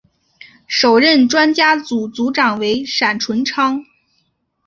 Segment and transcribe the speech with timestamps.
[0.65, 3.85] 首任专家组组长为闪淳昌。